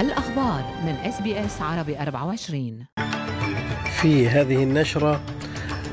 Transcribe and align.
الأخبار 0.00 0.64
من 0.86 0.94
إس 1.04 1.20
بي 1.20 1.44
إس 1.44 1.60
عربي 1.60 1.98
24 1.98 2.84
في 4.00 4.28
هذه 4.28 4.62
النشرة 4.62 5.20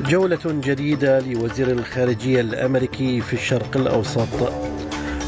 جولة 0.05 0.39
جديدة 0.45 1.19
لوزير 1.19 1.71
الخارجية 1.71 2.41
الأمريكي 2.41 3.21
في 3.21 3.33
الشرق 3.33 3.77
الأوسط. 3.77 4.54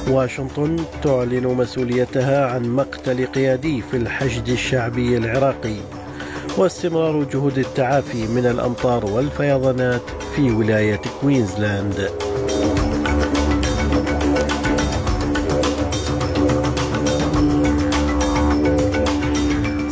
واشنطن 0.07 0.76
تعلن 1.04 1.47
مسؤوليتها 1.47 2.46
عن 2.47 2.76
مقتل 2.76 3.26
قيادي 3.26 3.81
في 3.81 3.97
الحشد 3.97 4.50
الشعبي 4.50 5.18
العراقي. 5.18 5.78
واستمرار 6.58 7.24
جهود 7.24 7.58
التعافي 7.58 8.28
من 8.28 8.46
الأمطار 8.46 9.06
والفيضانات 9.06 10.02
في 10.36 10.52
ولاية 10.52 11.02
كوينزلاند. 11.22 12.10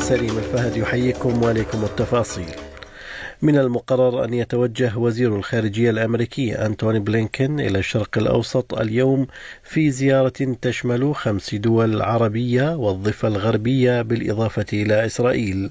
سليم 0.09 0.37
الفهد 0.37 0.77
يحييكم 0.77 1.43
وعليكم 1.43 1.83
التفاصيل. 1.83 2.55
من 3.41 3.57
المقرر 3.57 4.23
أن 4.23 4.33
يتوجه 4.33 4.97
وزير 4.97 5.35
الخارجية 5.35 5.89
الأمريكي 5.89 6.55
أنتوني 6.65 6.99
بلينكن 6.99 7.59
إلى 7.59 7.79
الشرق 7.79 8.17
الأوسط 8.17 8.73
اليوم 8.73 9.27
في 9.63 9.91
زيارة 9.91 10.57
تشمل 10.61 11.15
خمس 11.15 11.55
دول 11.55 12.01
عربية 12.01 12.75
والضفة 12.75 13.27
الغربية 13.27 14.01
بالإضافة 14.01 14.65
إلى 14.73 15.05
إسرائيل. 15.05 15.69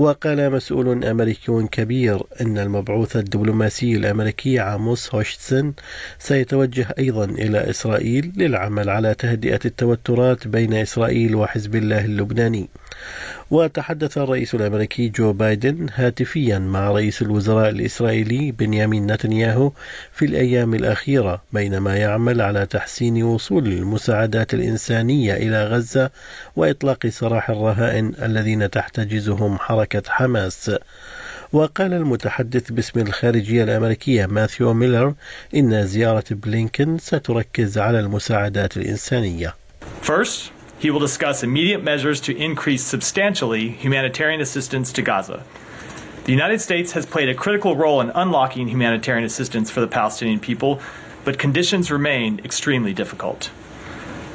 وقال 0.00 0.50
مسؤول 0.50 1.04
أمريكي 1.04 1.68
كبير 1.72 2.22
أن 2.40 2.58
المبعوث 2.58 3.16
الدبلوماسي 3.16 3.96
الأمريكي 3.96 4.58
عاموس 4.58 5.14
هوشتسن 5.14 5.72
سيتوجه 6.18 6.94
أيضا 6.98 7.24
إلى 7.24 7.70
إسرائيل 7.70 8.32
للعمل 8.36 8.90
على 8.90 9.14
تهدئة 9.14 9.60
التوترات 9.64 10.48
بين 10.48 10.74
إسرائيل 10.74 11.34
وحزب 11.34 11.76
الله 11.76 12.04
اللبناني. 12.04 12.68
وتحدث 13.50 14.18
الرئيس 14.18 14.54
الأمريكي 14.54 15.08
جو 15.08 15.32
بايدن 15.32 15.86
هاتفيا 15.94 16.58
مع 16.58 16.90
رئيس 16.90 17.22
الوزراء 17.22 17.70
الإسرائيلي 17.70 18.52
بنيامين 18.52 19.12
نتنياهو 19.12 19.72
في 20.12 20.24
الأيام 20.24 20.74
الأخيرة 20.74 21.42
بينما 21.52 21.96
يعمل 21.96 22.40
على 22.40 22.66
تحسين 22.66 23.22
وصول 23.22 23.66
المساعدات 23.66 24.54
الإنسانية 24.54 25.34
إلى 25.34 25.66
غزة 25.66 26.10
وإطلاق 26.56 27.06
سراح 27.06 27.50
الرهائن 27.50 28.12
الذين 28.22 28.70
تحتجزهم 28.70 29.58
حركه 29.90 30.10
حماس 30.10 30.70
وقال 31.52 31.92
المتحدث 31.92 32.72
باسم 32.72 33.00
الخارجيه 33.00 33.64
الامريكيه 33.64 34.26
ماثيو 34.26 34.72
ميلر 34.72 35.14
ان 35.54 35.86
زياره 35.86 36.24
بلينكن 36.30 36.98
ستركز 36.98 37.78
على 37.78 38.00
المساعدات 38.00 38.76
الانسانيه. 38.76 39.54
First, 40.02 40.50
He 40.84 40.90
will 40.90 41.06
discuss 41.10 41.42
immediate 41.42 41.82
measures 41.92 42.18
to 42.26 42.32
increase 42.48 42.82
substantially 42.94 43.66
humanitarian 43.84 44.40
assistance 44.46 44.88
to 44.96 45.02
Gaza. 45.02 45.38
The 46.24 46.32
United 46.38 46.60
States 46.68 46.90
has 46.96 47.04
played 47.14 47.28
a 47.28 47.40
critical 47.42 47.72
role 47.84 48.00
in 48.04 48.08
unlocking 48.22 48.66
humanitarian 48.66 49.26
assistance 49.30 49.68
for 49.74 49.80
the 49.82 49.92
Palestinian 49.98 50.40
people, 50.48 50.72
but 51.26 51.42
conditions 51.46 51.84
remain 51.98 52.30
extremely 52.48 52.94
difficult. 53.02 53.40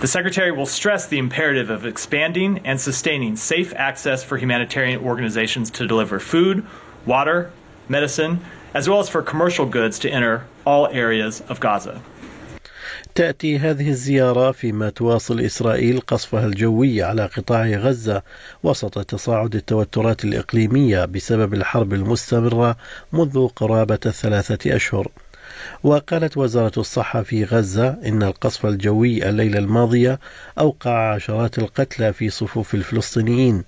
The 0.05 0.07
Secretary 0.07 0.51
will 0.51 0.67
stress 0.67 1.07
the 1.07 1.19
imperative 1.19 1.69
of 1.71 1.85
expanding 1.85 2.61
and 2.65 2.81
sustaining 2.81 3.37
safe 3.37 3.75
access 3.77 4.25
for 4.25 4.39
humanitarian 4.39 5.01
organizations 5.05 5.71
to 5.73 5.87
deliver 5.87 6.19
food, 6.19 6.65
water, 7.05 7.51
medicine, 7.89 8.41
as 8.73 8.89
well 8.89 9.01
as 9.01 9.09
for 9.09 9.21
commercial 9.23 9.67
goods 9.67 9.99
to 9.99 10.09
enter 10.09 10.45
all 10.65 10.87
areas 10.89 11.43
of 11.51 11.61
Gaza. 11.61 12.01
تأتي 13.15 13.59
هذه 13.59 13.89
الزيارة 13.89 14.53
فيما 14.53 14.91
تواصل 14.91 15.41
إسرائيل 15.41 16.01
قصفها 16.01 16.47
الجوي 16.47 17.03
على 17.03 17.27
قطاع 17.27 17.67
غزة 17.67 18.23
وسط 18.63 19.05
تصاعد 19.05 19.55
التوترات 19.55 20.25
الإقليمية 20.25 21.05
بسبب 21.05 21.55
الحرب 21.55 21.93
المستمرة 21.95 22.77
منذ 23.13 23.49
قرابة 23.49 23.97
ثلاثة 23.97 24.77
أشهر. 24.77 25.09
وقالت 25.84 26.38
وزارة 26.38 26.72
الصحة 26.78 27.24
في 27.24 27.44
غزة 27.44 27.98
إن 28.06 28.24
القصف 28.24 28.66
الجوي 28.66 29.30
الليلة 29.30 29.60
الماضية 29.60 30.20
أوقع 30.60 31.14
عشرات 31.14 31.60
القتلى 31.60 32.14
في 32.14 32.30
صفوف 32.30 32.76
الفلسطينيين. 32.76 33.64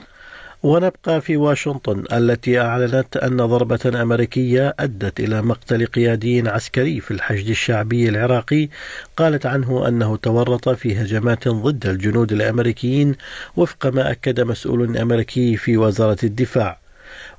ونبقى 0.63 1.21
في 1.21 1.37
واشنطن 1.37 2.03
التي 2.13 2.59
أعلنت 2.59 3.17
أن 3.17 3.37
ضربة 3.37 4.01
أمريكية 4.01 4.75
أدت 4.79 5.19
إلى 5.19 5.41
مقتل 5.41 5.85
قيادي 5.85 6.49
عسكري 6.49 6.99
في 6.99 7.11
الحشد 7.11 7.49
الشعبي 7.49 8.09
العراقي. 8.09 8.69
قالت 9.17 9.45
عنه 9.45 9.87
أنه 9.87 10.17
تورط 10.17 10.69
في 10.69 11.01
هجمات 11.01 11.47
ضد 11.47 11.85
الجنود 11.85 12.31
الأمريكيين 12.31 13.15
وفق 13.57 13.87
ما 13.87 14.11
أكد 14.11 14.39
مسؤول 14.41 14.97
أمريكي 14.97 15.57
في 15.57 15.77
وزارة 15.77 16.17
الدفاع. 16.23 16.88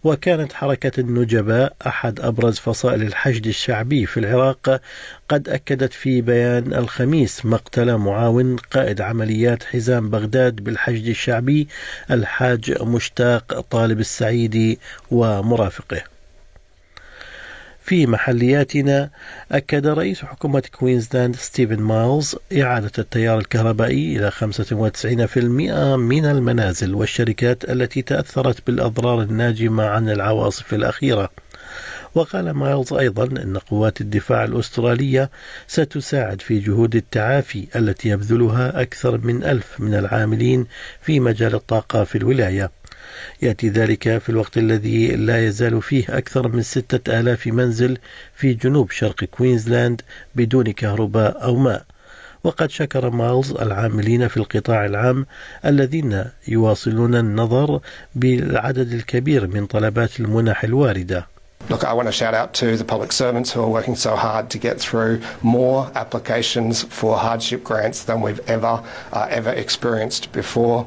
وكانت 0.04 0.52
حركة 0.52 1.00
النجباء 1.00 1.76
أحد 1.86 2.20
أبرز 2.20 2.58
فصائل 2.58 3.02
الحشد 3.02 3.46
الشعبي 3.46 4.06
في 4.06 4.20
العراق 4.20 4.80
قد 5.28 5.48
أكدت 5.48 5.92
في 5.92 6.20
بيان 6.20 6.74
الخميس 6.74 7.46
مقتل 7.46 7.96
معاون 7.96 8.56
قائد 8.56 9.00
عمليات 9.00 9.62
حزام 9.62 10.10
بغداد 10.10 10.56
بالحشد 10.56 11.06
الشعبي 11.06 11.68
الحاج 12.10 12.82
مشتاق 12.82 13.60
طالب 13.60 14.00
السعيدي 14.00 14.78
ومرافقه. 15.10 16.09
في 17.82 18.06
محلياتنا 18.06 19.10
أكد 19.52 19.86
رئيس 19.86 20.24
حكومة 20.24 20.62
كوينزلاند 20.72 21.36
ستيفن 21.36 21.80
مايلز 21.82 22.36
إعادة 22.52 22.92
التيار 22.98 23.38
الكهربائي 23.38 24.16
إلى 24.16 24.30
95% 24.30 25.38
من 25.96 26.24
المنازل 26.24 26.94
والشركات 26.94 27.70
التي 27.70 28.02
تأثرت 28.02 28.66
بالأضرار 28.66 29.22
الناجمة 29.22 29.84
عن 29.84 30.10
العواصف 30.10 30.74
الأخيرة. 30.74 31.30
وقال 32.14 32.50
مايلز 32.50 32.92
أيضا 32.92 33.24
أن 33.24 33.58
قوات 33.58 34.00
الدفاع 34.00 34.44
الأسترالية 34.44 35.30
ستساعد 35.66 36.40
في 36.40 36.58
جهود 36.58 36.96
التعافي 36.96 37.66
التي 37.76 38.08
يبذلها 38.08 38.82
أكثر 38.82 39.18
من 39.18 39.44
ألف 39.44 39.80
من 39.80 39.94
العاملين 39.94 40.66
في 41.02 41.20
مجال 41.20 41.54
الطاقة 41.54 42.04
في 42.04 42.18
الولاية. 42.18 42.70
يأتي 43.42 43.68
ذلك 43.68 44.18
في 44.18 44.28
الوقت 44.28 44.58
الذي 44.58 45.16
لا 45.16 45.46
يزال 45.46 45.82
فيه 45.82 46.04
أكثر 46.08 46.48
من 46.48 46.62
ستة 46.62 47.20
آلاف 47.20 47.46
منزل 47.46 47.98
في 48.34 48.54
جنوب 48.54 48.90
شرق 48.90 49.24
كوينزلاند 49.24 50.02
بدون 50.34 50.70
كهرباء 50.70 51.44
أو 51.44 51.56
ماء 51.56 51.84
وقد 52.44 52.70
شكر 52.70 53.10
مايلز 53.10 53.50
العاملين 53.52 54.28
في 54.28 54.36
القطاع 54.36 54.86
العام 54.86 55.26
الذين 55.64 56.24
يواصلون 56.48 57.14
النظر 57.14 57.80
بالعدد 58.14 58.92
الكبير 58.92 59.46
من 59.46 59.66
طلبات 59.66 60.20
المنح 60.20 60.64
الواردة 60.64 61.26
Look, 61.68 61.84
I 61.84 61.92
want 61.92 62.08
to 62.08 62.12
shout 62.12 62.34
out 62.34 62.54
to 62.54 62.76
the 62.76 62.84
public 62.84 63.12
servants 63.12 63.52
who 63.52 63.62
are 63.62 63.68
working 63.68 63.94
so 63.94 64.16
hard 64.16 64.48
to 64.50 64.58
get 64.58 64.80
through 64.80 65.20
more 65.42 65.90
applications 65.94 66.82
for 66.82 67.18
hardship 67.18 67.62
grants 67.62 68.02
than 68.02 68.22
we've 68.22 68.40
ever, 68.48 68.82
uh, 69.12 69.26
ever 69.30 69.50
experienced 69.50 70.32
before. 70.32 70.86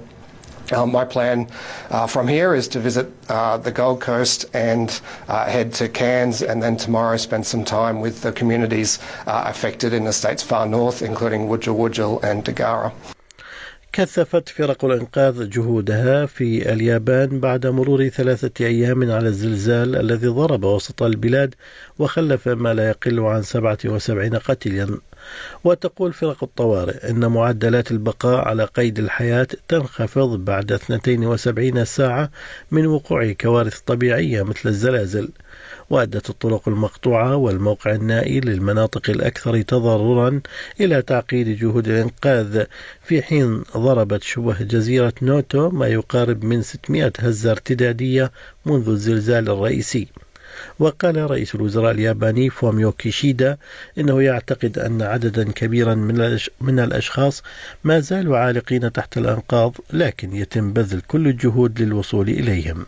Um, 0.72 0.92
my 0.92 1.04
plan 1.04 1.50
uh, 1.90 2.08
from 2.08 2.28
here 2.28 2.56
is 2.56 2.68
to 2.70 2.80
visit 2.80 3.12
uh, 3.30 3.58
the 3.58 3.72
Gold 3.72 4.00
Coast 4.00 4.46
and 4.54 5.02
uh, 5.28 5.46
head 5.46 5.74
to 5.74 5.90
Cairns 5.90 6.42
and 6.42 6.64
then 6.64 6.78
tomorrow 6.78 7.18
spend 7.18 7.46
some 7.46 7.66
time 7.66 8.00
with 8.00 8.22
the 8.22 8.32
communities 8.32 9.00
uh, 9.28 9.44
affected 9.48 9.94
in 9.94 10.06
the 10.06 10.14
state's 10.14 10.42
far 10.42 10.66
north, 10.66 11.02
including 11.02 11.48
Wudja 11.48 11.76
Wudjal 11.76 12.24
and 12.24 12.46
Dagara. 12.46 12.92
كثفت 13.94 14.50
فرق 14.50 14.86
الإنقاذ 14.86 15.50
جهودها 15.50 16.26
في 16.26 16.74
اليابان 16.74 17.40
بعد 17.40 17.68
مرور 17.68 18.10
ثلاثة 18.10 18.66
أيام 18.66 19.12
على 19.12 19.28
الزلزال 19.28 19.96
الذي 19.96 20.28
ضرب 20.28 20.64
وسط 20.64 21.04
البلاد 21.04 21.56
وخلف 22.00 22.48
ما 22.48 22.74
لا 22.74 22.90
يقل 22.90 23.20
عن 23.20 23.42
77 23.44 24.36
قتيلا 24.36 25.00
وتقول 25.64 26.14
فرق 26.14 26.44
الطوارئ 26.44 27.10
إن 27.10 27.26
معدلات 27.32 27.92
البقاء 27.92 28.48
على 28.48 28.64
قيد 28.64 29.00
الحياة 29.00 29.48
تنخفض 29.68 30.46
بعد 30.46 30.72
72 30.72 31.86
ساعة 31.86 32.30
من 32.72 32.88
وقوع 32.88 33.32
كوارث 33.32 33.80
طبيعية 33.80 34.44
مثل 34.44 34.70
الزلازل. 34.70 35.30
وأدت 35.90 36.30
الطرق 36.30 36.68
المقطوعة 36.70 37.36
والموقع 37.36 37.92
النائي 37.92 38.40
للمناطق 38.40 39.10
الأكثر 39.10 39.62
تضررا 39.62 40.42
إلى 40.80 41.02
تعقيد 41.02 41.60
جهود 41.60 41.88
الإنقاذ 41.88 42.64
في 43.04 43.22
حين 43.22 43.64
ضربت 43.78 44.24
شبه 44.24 44.62
جزيرة 44.62 45.14
نوتو 45.22 45.70
ما 45.70 45.88
يقارب 45.88 46.44
من 46.46 46.62
600 46.62 47.14
هزة 47.20 47.52
ارتدادية 47.52 48.32
منذ 48.66 48.90
الزلزال 48.90 49.50
الرئيسي. 49.50 50.08
وقال 50.80 51.32
رئيس 51.32 51.56
الوزراء 51.56 51.92
الياباني 51.92 52.50
فوميو 52.50 52.92
كيشيدا 52.92 53.58
إنه 53.98 54.22
يعتقد 54.22 54.80
أن 54.80 55.02
عددا 55.02 55.52
كبيرا 55.52 55.96
من 56.62 56.80
الأشخاص 56.80 57.44
ما 57.84 58.00
زالوا 58.00 58.38
عالقين 58.38 58.92
تحت 58.92 59.18
الأنقاض 59.18 59.76
لكن 59.94 60.36
يتم 60.36 60.74
بذل 60.74 61.02
كل 61.08 61.28
الجهود 61.28 61.82
للوصول 61.82 62.30
إليهم. 62.30 62.86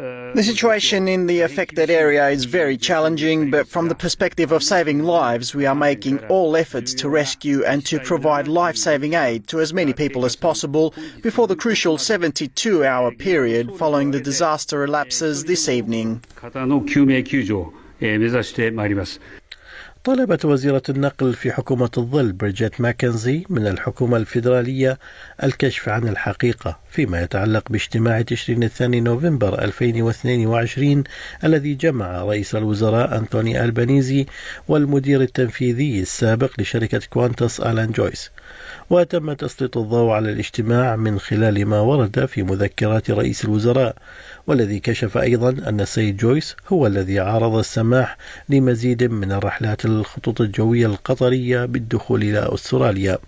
The 0.00 0.42
situation 0.42 1.08
in 1.08 1.26
the 1.26 1.42
affected 1.42 1.90
area 1.90 2.30
is 2.30 2.46
very 2.46 2.78
challenging, 2.78 3.50
but 3.50 3.68
from 3.68 3.88
the 3.88 3.94
perspective 3.94 4.50
of 4.50 4.62
saving 4.62 5.02
lives, 5.02 5.54
we 5.54 5.66
are 5.66 5.74
making 5.74 6.20
all 6.28 6.56
efforts 6.56 6.94
to 6.94 7.10
rescue 7.10 7.62
and 7.66 7.84
to 7.84 8.00
provide 8.00 8.48
life 8.48 8.78
saving 8.78 9.12
aid 9.12 9.46
to 9.48 9.60
as 9.60 9.74
many 9.74 9.92
people 9.92 10.24
as 10.24 10.34
possible 10.34 10.94
before 11.22 11.46
the 11.46 11.56
crucial 11.56 11.98
72 11.98 12.82
hour 12.82 13.12
period 13.12 13.76
following 13.76 14.10
the 14.10 14.22
disaster 14.22 14.84
elapses 14.84 15.44
this 15.44 15.68
evening. 15.68 16.22
طلبت 20.04 20.44
وزيرة 20.44 20.82
النقل 20.88 21.34
في 21.34 21.52
حكومة 21.52 21.90
الظل 21.98 22.32
بريجيت 22.32 22.80
ماكنزي 22.80 23.44
من 23.48 23.66
الحكومة 23.66 24.16
الفيدرالية 24.16 24.98
الكشف 25.42 25.88
عن 25.88 26.08
الحقيقة 26.08 26.78
فيما 26.90 27.22
يتعلق 27.22 27.68
باجتماع 27.68 28.22
تشرين 28.22 28.62
الثاني 28.62 29.00
نوفمبر 29.00 29.62
2022 29.62 31.04
الذي 31.44 31.74
جمع 31.74 32.22
رئيس 32.22 32.54
الوزراء 32.54 33.18
أنتوني 33.18 33.64
ألبانيزي 33.64 34.26
والمدير 34.68 35.20
التنفيذي 35.20 36.00
السابق 36.00 36.50
لشركة 36.58 37.00
كوانتس 37.10 37.60
آلان 37.60 37.90
جويس. 37.90 38.30
وتم 38.90 39.32
تسليط 39.32 39.78
الضوء 39.78 40.10
على 40.10 40.32
الاجتماع 40.32 40.96
من 40.96 41.18
خلال 41.18 41.66
ما 41.66 41.80
ورد 41.80 42.24
في 42.26 42.42
مذكرات 42.42 43.10
رئيس 43.10 43.44
الوزراء 43.44 43.96
والذي 44.46 44.80
كشف 44.80 45.18
أيضا 45.18 45.48
أن 45.68 45.80
السيد 45.80 46.16
جويس 46.16 46.56
هو 46.68 46.86
الذي 46.86 47.20
عارض 47.20 47.54
السماح 47.54 48.16
لمزيد 48.48 49.04
من 49.04 49.32
الرحلات 49.32 49.84
الخطوط 49.98 50.40
الجوية 50.40 50.86
القطرية 50.86 51.64
بالدخول 51.64 52.22
إلى 52.22 52.54
أستراليا. 52.54 53.18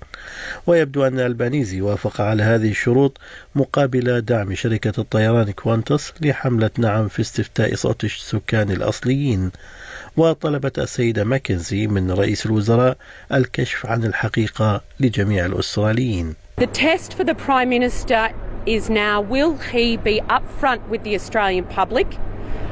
ويبدو 0.66 1.06
أن 1.06 1.20
البانيزي 1.20 1.80
وافق 1.80 2.20
على 2.20 2.42
هذه 2.42 2.70
الشروط 2.70 3.18
مقابل 3.54 4.20
دعم 4.20 4.54
شركة 4.54 5.00
الطيران 5.00 5.50
كوانتس 5.50 6.12
لحملة 6.20 6.70
نعم 6.78 7.08
في 7.08 7.20
استفتاء 7.20 7.74
صوت 7.74 8.04
السكان 8.04 8.70
الأصليين. 8.70 9.50
وطلبت 10.16 10.78
السيدة 10.78 11.24
ماكنزي 11.24 11.86
من 11.86 12.10
رئيس 12.10 12.46
الوزراء 12.46 12.96
الكشف 13.32 13.86
عن 13.86 14.04
الحقيقة 14.04 14.80
لجميع 15.00 15.46
الأستراليين. 15.46 16.34
The 16.60 16.66
test 16.66 17.14
for 17.14 17.24
the 17.24 17.34
Prime 17.34 17.70
Minister 17.70 18.30
is 18.66 18.88
now 18.88 19.20
will 19.20 19.56
he 19.72 19.96
be 19.96 20.20
upfront 20.28 20.80
with 20.88 21.02
the 21.02 21.14
Australian 21.14 21.64
public 21.64 22.06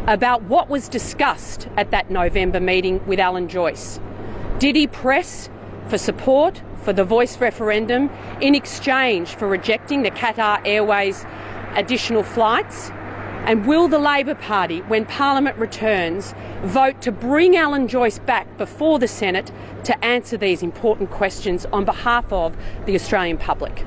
about 0.06 0.42
what 0.44 0.68
was 0.68 0.88
discussed 0.88 1.68
at 1.76 1.90
that 1.90 2.10
November 2.10 2.60
meeting 2.60 3.04
with 3.06 3.18
Alan 3.18 3.48
Joyce? 3.48 4.00
Did 4.58 4.76
he 4.76 4.86
press 4.86 5.48
for 5.88 5.98
support 5.98 6.62
for 6.82 6.92
the 6.92 7.04
voice 7.04 7.38
referendum 7.38 8.10
in 8.40 8.54
exchange 8.54 9.34
for 9.34 9.46
rejecting 9.46 10.02
the 10.02 10.10
Qatar 10.10 10.60
Airways 10.66 11.24
additional 11.74 12.22
flights? 12.22 12.90
And 13.46 13.66
will 13.66 13.88
the 13.88 13.98
Labor 13.98 14.34
Party, 14.34 14.80
when 14.82 15.06
Parliament 15.06 15.56
returns, 15.56 16.34
vote 16.62 17.00
to 17.02 17.10
bring 17.10 17.56
Alan 17.56 17.88
Joyce 17.88 18.18
back 18.18 18.58
before 18.58 18.98
the 18.98 19.08
Senate 19.08 19.50
to 19.84 20.04
answer 20.04 20.36
these 20.36 20.62
important 20.62 21.10
questions 21.10 21.64
on 21.72 21.86
behalf 21.86 22.30
of 22.32 22.56
the 22.84 22.94
Australian 22.94 23.38
public? 23.38 23.84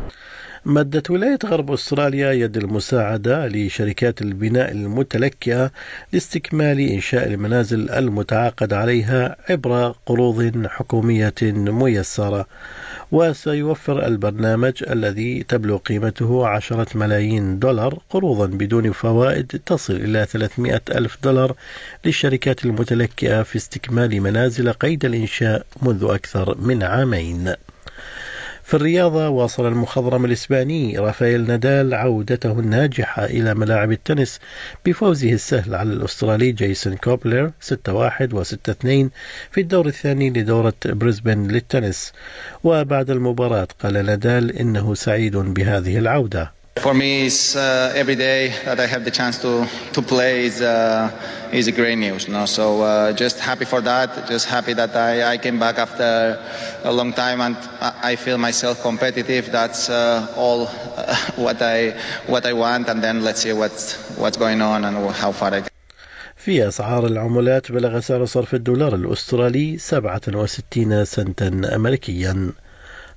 مدت 0.65 1.12
ولاية 1.12 1.39
غرب 1.45 1.71
أستراليا 1.71 2.31
يد 2.31 2.57
المساعدة 2.57 3.48
لشركات 3.48 4.21
البناء 4.21 4.72
المتلكئة 4.72 5.72
لاستكمال 6.13 6.79
إنشاء 6.79 7.27
المنازل 7.27 7.89
المتعاقد 7.89 8.74
عليها 8.74 9.36
عبر 9.50 9.96
قروض 10.05 10.67
حكومية 10.67 11.34
ميسرة. 11.41 12.48
وسيوفر 13.12 14.05
البرنامج 14.05 14.84
الذي 14.89 15.43
تبلغ 15.43 15.77
قيمته 15.77 16.48
عشرة 16.48 16.98
ملايين 16.98 17.60
دولار 17.60 18.00
قروضا 18.10 18.46
بدون 18.46 18.91
فوائد 18.91 19.62
تصل 19.65 19.93
إلى 19.93 20.25
300 20.25 20.82
ألف 20.91 21.17
دولار 21.24 21.55
للشركات 22.05 22.65
المتلكئة 22.65 23.43
في 23.43 23.55
استكمال 23.55 24.22
منازل 24.22 24.74
قيد 24.74 25.05
الإنشاء 25.05 25.65
منذ 25.82 26.08
أكثر 26.10 26.58
من 26.58 26.84
عامين. 26.84 27.53
في 28.63 28.74
الرياضة 28.74 29.29
واصل 29.29 29.67
المخضرم 29.67 30.25
الإسباني 30.25 30.98
رافائيل 30.98 31.48
نادال 31.48 31.93
عودته 31.93 32.60
الناجحة 32.60 33.25
إلى 33.25 33.53
ملاعب 33.53 33.91
التنس 33.91 34.39
بفوزه 34.86 35.34
السهل 35.34 35.75
على 35.75 35.93
الأسترالي 35.93 36.51
جيسون 36.51 36.96
كوبلر 36.96 37.51
6-1 37.62 37.72
و6-2 38.34 38.86
في 39.51 39.58
الدور 39.58 39.88
الثاني 39.88 40.29
لدورة 40.29 40.74
بريسبن 40.86 41.48
للتنس. 41.48 42.13
وبعد 42.63 43.10
المباراة 43.10 43.67
قال 43.84 44.05
نادال 44.05 44.58
إنه 44.58 44.93
سعيد 44.93 45.38
بهذه 45.38 45.98
العودة. 45.98 46.62
For 46.77 46.94
me, 46.94 47.27
it's 47.27 47.56
uh, 47.56 47.94
every 47.96 48.15
day 48.15 48.50
that 48.65 48.80
I 48.80 48.88
have 48.88 49.06
the 49.06 49.12
chance 49.12 49.38
to 49.44 49.68
to 49.94 50.01
play 50.01 50.46
is 50.46 50.62
uh, 50.62 51.12
is 51.51 51.70
great 51.70 51.98
news. 51.98 52.27
Know? 52.27 52.46
So 52.46 52.82
uh, 52.82 53.13
just 53.13 53.39
happy 53.39 53.65
for 53.65 53.80
that. 53.82 54.27
Just 54.27 54.48
happy 54.48 54.74
that 54.74 54.96
I, 54.96 55.34
I 55.34 55.38
came 55.38 55.60
back 55.60 55.77
after 55.77 56.39
a 56.84 56.92
long 56.92 57.13
time 57.13 57.39
and 57.42 57.56
I 57.82 58.15
feel 58.15 58.38
myself 58.38 58.82
competitive. 58.82 59.51
That's 59.51 59.89
uh, 59.89 60.27
all 60.36 60.65
what 61.46 61.62
I 61.62 61.92
what 62.27 62.46
I 62.46 62.53
want. 62.53 62.89
And 62.89 63.03
then 63.03 63.24
let's 63.24 63.42
see 63.42 63.53
what's 63.53 64.18
what's 64.18 64.38
going 64.38 64.62
on 64.62 64.84
and 64.84 64.98
how 65.12 65.32
far 65.32 65.53
I. 65.53 65.62
Can. 65.62 65.70
في 66.38 66.68
أسعار 66.68 67.06
العملات 67.06 67.72
بلغ 67.72 68.00
سعر 68.00 68.25
صرف 68.25 68.53
الدولار 68.53 68.96
الأسترالي 68.96 69.77
67 69.77 71.06
سنتا 71.06 71.75
أمريكيا 71.75 72.51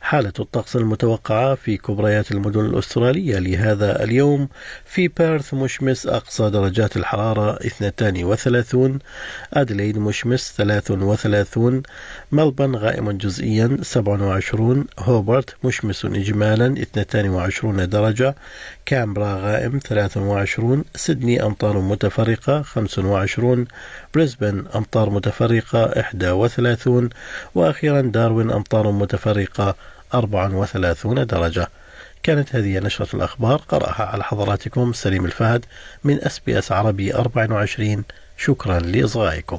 حالة 0.01 0.33
الطقس 0.41 0.77
المتوقعة 0.77 1.55
في 1.55 1.77
كبريات 1.77 2.33
المدن 2.33 2.61
الأسترالية. 2.67 3.39
لهذا 3.39 4.05
اليوم 4.05 4.49
في 4.85 5.09
بيرث 5.09 5.55
مشمس 5.55 6.07
أقصى 6.07 6.51
درجات 6.51 6.97
الحرارة 6.97 7.59
32 7.67 8.99
أدليد 9.55 9.99
مشمس 9.99 10.55
33 10.57 11.83
ملبن 12.33 12.77
غائم 12.77 13.11
جزئيا 13.11 13.79
27 13.83 14.87
هوبرت 14.99 15.57
مشمس 15.65 16.05
إجمالا 16.05 16.83
22 16.83 17.89
درجة 17.89 18.35
كامبرا 18.87 19.39
غائم 19.43 19.79
23 19.79 20.85
سيدني 20.95 21.43
أمطار 21.43 21.81
متفرقة 21.81 22.63
25 22.63 23.67
بريسبن 24.17 24.65
أمطار 24.75 25.11
متفرقة 25.11 25.93
31 26.33 27.11
وأخيرا 27.55 28.01
داروين 28.01 28.51
أمطار 28.51 28.91
متفرقة 28.91 29.75
34 30.15 31.27
درجة. 31.27 31.69
كانت 32.23 32.55
هذه 32.55 32.79
نشرة 32.79 33.17
الأخبار 33.17 33.57
قرأها 33.57 34.05
على 34.05 34.25
حضراتكم 34.25 34.93
سليم 34.93 35.25
الفهد 35.25 35.65
من 36.05 36.25
أس 36.25 36.39
بي 36.39 36.59
أس 36.59 36.73
عربي 36.73 37.15
24 37.15 38.05
شكرا 38.39 38.79
لإصغائكم. 38.79 39.59